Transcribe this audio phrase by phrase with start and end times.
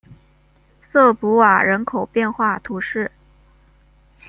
[0.81, 3.11] 瑟普瓦人口变化图示